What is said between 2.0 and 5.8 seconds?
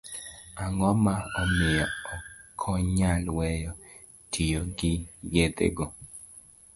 okonyal weyo tiyo gi yedhe